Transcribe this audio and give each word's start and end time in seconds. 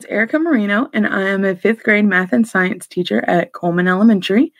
It's 0.00 0.10
Erica 0.10 0.38
Marino, 0.38 0.88
and 0.94 1.06
I 1.06 1.28
am 1.28 1.44
a 1.44 1.54
fifth 1.54 1.82
grade 1.82 2.06
math 2.06 2.32
and 2.32 2.48
science 2.48 2.86
teacher 2.86 3.22
at 3.28 3.52
Coleman 3.52 3.86
Elementary 3.86 4.50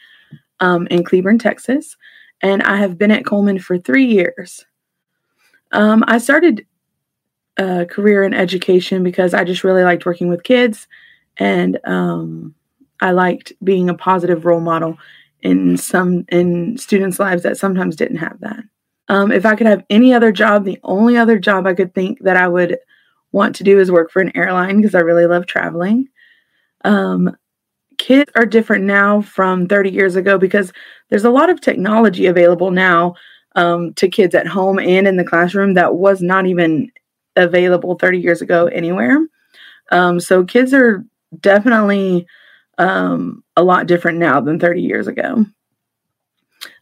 um, 0.61 0.87
in 0.89 1.03
Cleburne, 1.03 1.39
Texas. 1.39 1.97
And 2.43 2.63
I 2.63 2.77
have 2.77 2.99
been 2.99 3.11
at 3.11 3.25
Coleman 3.25 3.59
for 3.59 3.79
three 3.79 4.05
years. 4.05 4.67
Um, 5.73 6.05
I 6.07 6.19
started 6.19 6.67
a 7.57 7.87
career 7.87 8.23
in 8.25 8.35
education 8.35 9.03
because 9.03 9.33
I 9.33 9.45
just 9.45 9.65
really 9.65 9.83
liked 9.83 10.05
working 10.05 10.29
with 10.29 10.43
kids 10.43 10.87
and 11.39 11.79
um, 11.85 12.55
I 13.01 13.13
liked 13.13 13.55
being 13.65 13.89
a 13.89 13.95
positive 13.95 14.45
role 14.45 14.61
model 14.61 14.99
in 15.41 15.79
some 15.79 16.27
in 16.29 16.77
students' 16.77 17.19
lives 17.19 17.45
that 17.45 17.57
sometimes 17.57 17.97
didn't 17.97 18.19
have 18.19 18.39
that. 18.41 18.63
Um, 19.09 19.33
if 19.33 19.47
I 19.47 19.57
could 19.57 19.67
have 19.67 19.85
any 19.89 20.13
other 20.13 20.33
job, 20.33 20.67
the 20.67 20.79
only 20.83 21.17
other 21.17 21.39
job 21.39 21.67
I 21.67 21.73
could 21.73 21.95
think 21.95 22.19
that 22.25 22.37
I 22.37 22.47
would 22.47 22.77
want 23.33 23.57
to 23.57 23.65
do 23.65 23.79
is 23.79 23.91
work 23.91 24.11
for 24.11 24.21
an 24.21 24.37
airline 24.37 24.77
because 24.77 24.95
I 24.95 25.01
really 25.01 25.27
love 25.27 25.47
traveling. 25.47 26.09
Um, 26.85 27.37
kids 27.99 28.31
are 28.35 28.47
different 28.47 28.85
now 28.85 29.21
from 29.21 29.67
30 29.67 29.91
years 29.91 30.17
ago 30.17 30.39
because 30.39 30.73
there's 31.11 31.25
a 31.25 31.31
lot 31.31 31.51
of 31.51 31.61
technology 31.61 32.27
available 32.27 32.71
now 32.71 33.15
um, 33.57 33.93
to 33.95 34.09
kids 34.09 34.35
at 34.35 34.47
home 34.47 34.79
and 34.79 35.07
in 35.07 35.17
the 35.17 35.25
classroom 35.25 35.75
that 35.75 35.97
was 35.97 36.23
not 36.23 36.47
even 36.47 36.91
available 37.37 37.97
30 37.97 38.19
years 38.19 38.41
ago 38.41 38.67
anywhere. 38.67 39.19
Um, 39.93 40.21
so 40.21 40.45
kids 40.45 40.73
are 40.73 41.05
definitely 41.41 42.27
um, 42.79 43.45
a 43.57 43.63
lot 43.63 43.87
different 43.87 44.19
now 44.19 44.41
than 44.41 44.59
30 44.59 44.81
years 44.81 45.07
ago. 45.07 45.45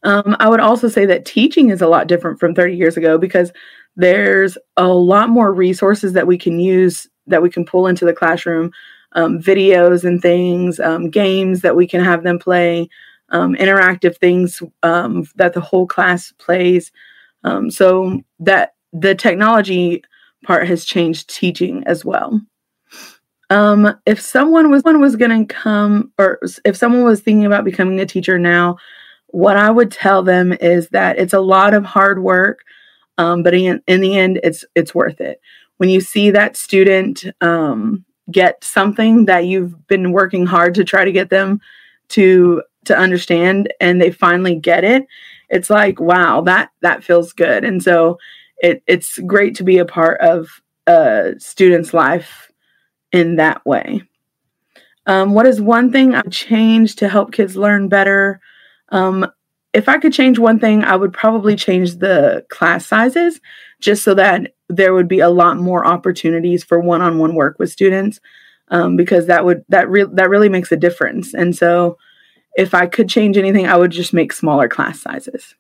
Um, 0.05 0.37
I 0.39 0.49
would 0.49 0.61
also 0.61 0.89
say 0.89 1.07
that 1.07 1.25
teaching 1.25 1.71
is 1.71 1.83
a 1.83 1.89
lot 1.89 2.07
different 2.07 2.39
from 2.39 2.55
30 2.55 2.77
years 2.77 2.97
ago 2.97 3.19
because 3.19 3.53
there's 3.97 4.57
a 4.77 4.87
lot 4.87 5.29
more 5.29 5.53
resources 5.53 6.13
that 6.13 6.27
we 6.27 6.39
can 6.39 6.61
use 6.61 7.09
that 7.27 7.43
we 7.43 7.51
can 7.51 7.65
pull 7.65 7.87
into 7.87 8.05
the 8.05 8.15
classroom 8.15 8.73
um, 9.13 9.39
videos 9.39 10.05
and 10.05 10.21
things, 10.21 10.81
um, 10.81 11.11
games 11.11 11.63
that 11.63 11.77
we 11.77 11.87
can 11.87 12.03
have 12.03 12.23
them 12.23 12.39
play, 12.39 12.89
um, 13.31 13.55
interactive 13.55 14.17
things 14.19 14.63
um, 14.83 15.27
that 15.37 15.53
the 15.53 15.61
whole 15.61 15.87
class 15.87 16.33
plays. 16.39 16.93
Um, 17.45 17.71
so 17.71 18.21
that 18.41 18.75
the 18.93 19.15
technology 19.15 20.03
part 20.45 20.67
has 20.67 20.85
changed 20.85 21.29
teaching 21.29 21.85
as 21.87 22.05
well. 22.05 22.41
If 24.07 24.21
someone 24.21 24.71
was 24.71 24.83
one 24.83 25.01
was 25.01 25.17
going 25.17 25.47
to 25.47 25.55
come, 25.55 26.13
or 26.19 26.39
if 26.65 26.77
someone 26.77 27.05
was 27.05 27.21
thinking 27.21 27.47
about 27.47 27.65
becoming 27.65 28.01
a 28.01 28.07
teacher 28.07 28.39
now, 28.39 28.77
what 29.29 29.57
I 29.57 29.71
would 29.71 29.91
tell 29.91 30.23
them 30.23 30.53
is 30.53 30.89
that 30.91 31.19
it's 31.19 31.35
a 31.35 31.41
lot 31.41 31.75
of 31.75 31.85
hard 31.85 32.23
work 32.23 32.61
um, 33.19 33.43
but 33.43 33.53
in, 33.55 33.83
in 33.87 34.01
the 34.01 34.17
end 34.17 34.41
it's 34.43 34.65
it's 34.75 34.95
worth 34.95 35.21
it. 35.21 35.41
When 35.79 35.89
you 35.89 36.01
see 36.01 36.31
that 36.31 36.57
student 36.57 37.25
um, 37.41 38.05
get 38.31 38.63
something 38.65 39.27
that 39.27 39.47
you've 39.47 39.87
been 39.89 40.13
working 40.13 40.47
hard 40.47 40.75
to 40.77 40.85
try 40.85 41.05
to 41.05 41.13
get 41.13 41.31
them 41.31 41.61
to 42.11 42.63
to 42.85 42.97
understand 42.97 43.73
and 43.81 44.01
they 44.01 44.11
finally 44.11 44.55
get 44.55 44.83
it 44.85 45.07
it's 45.51 45.71
like 45.71 46.01
wow 46.01 46.41
that 46.43 46.71
that 46.81 47.05
feels 47.05 47.33
good. 47.33 47.65
And 47.65 47.83
so 47.83 48.19
it 48.59 48.83
it's 48.87 49.19
great 49.21 49.55
to 49.57 49.65
be 49.65 49.79
a 49.79 49.85
part 49.85 50.21
of 50.21 50.49
a 50.87 51.35
student's 51.39 51.95
life 51.95 52.51
in 53.13 53.37
that 53.37 53.65
way. 53.67 54.03
Um, 55.07 55.33
what 55.33 55.47
is 55.47 55.61
one 55.61 55.91
thing 55.91 56.15
I've 56.15 56.31
changed 56.31 56.99
to 56.99 57.09
help 57.09 57.33
kids 57.33 57.57
learn 57.57 57.89
better 57.89 58.41
um, 58.91 59.27
if 59.73 59.89
I 59.89 59.99
could 59.99 60.13
change 60.13 60.39
one 60.39 60.59
thing, 60.59 60.83
I 60.83 60.97
would 60.97 61.13
probably 61.13 61.55
change 61.55 61.97
the 61.97 62.45
class 62.49 62.87
sizes 62.87 63.41
just 63.81 64.03
so 64.03 64.15
that 64.15 64.55
there 64.69 64.95
would 64.95 65.09
be 65.09 65.21
a 65.21 65.29
lot 65.29 65.57
more 65.57 65.87
opportunities 65.87 66.65
for 66.65 66.81
one-on-one 66.81 67.35
work 67.35 67.59
with 67.59 67.71
students 67.71 68.21
um, 68.71 68.97
because 68.97 69.27
that 69.27 69.45
would 69.45 69.65
that 69.69 69.89
re- 69.89 70.07
that 70.13 70.31
really 70.31 70.49
makes 70.49 70.73
a 70.73 70.77
difference. 70.77 71.35
And 71.35 71.57
so, 71.57 71.97
if 72.57 72.75
I 72.75 72.87
could 72.87 73.09
change 73.09 73.37
anything, 73.37 73.67
I 73.67 73.77
would 73.77 73.93
just 73.93 74.13
make 74.13 74.33
smaller 74.33 74.69
class 74.69 75.01
sizes. 75.01 75.55